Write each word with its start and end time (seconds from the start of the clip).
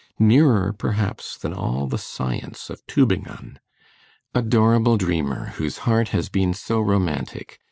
nearer, 0.17 0.73
perhaps, 0.73 1.37
than 1.37 1.53
all 1.53 1.85
the 1.85 1.99
science 1.99 2.71
of 2.71 2.83
Tübingen. 2.87 3.57
Adorable 4.33 4.97
dreamer, 4.97 5.49
whose 5.57 5.77
heart 5.85 6.07
has 6.07 6.27
been 6.27 6.55
so 6.55 6.79
romantic! 6.81 7.59